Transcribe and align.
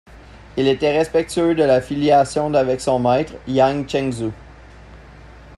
Il 0.57 0.67
était 0.67 0.97
respectueux 0.97 1.53
de 1.53 1.63
la 1.63 1.79
filiation 1.79 2.49
d’avec 2.49 2.81
son 2.81 2.97
maître, 2.99 3.33
Yang 3.47 3.87
ChengFu. 3.87 4.31